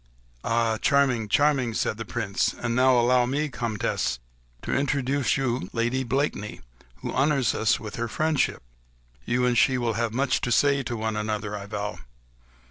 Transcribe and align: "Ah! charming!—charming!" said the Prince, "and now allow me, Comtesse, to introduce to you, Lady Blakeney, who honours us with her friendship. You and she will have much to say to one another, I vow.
"Ah! 0.43 0.79
charming!—charming!" 0.81 1.75
said 1.75 1.97
the 1.97 2.05
Prince, 2.05 2.55
"and 2.55 2.75
now 2.75 2.99
allow 2.99 3.27
me, 3.27 3.49
Comtesse, 3.49 4.17
to 4.63 4.73
introduce 4.73 5.33
to 5.33 5.41
you, 5.43 5.69
Lady 5.73 6.03
Blakeney, 6.03 6.61
who 7.03 7.11
honours 7.13 7.53
us 7.53 7.79
with 7.79 7.97
her 7.97 8.07
friendship. 8.07 8.63
You 9.25 9.45
and 9.45 9.55
she 9.55 9.77
will 9.77 9.93
have 9.93 10.11
much 10.11 10.41
to 10.41 10.51
say 10.51 10.81
to 10.81 10.97
one 10.97 11.15
another, 11.15 11.55
I 11.55 11.67
vow. 11.67 11.99